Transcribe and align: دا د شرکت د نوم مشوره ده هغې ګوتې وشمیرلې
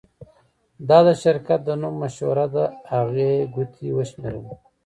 دا 0.89 0.99
د 1.07 1.09
شرکت 1.23 1.59
د 1.65 1.69
نوم 1.81 1.93
مشوره 2.01 2.45
ده 2.55 2.65
هغې 2.91 3.31
ګوتې 3.53 3.87
وشمیرلې 3.97 4.53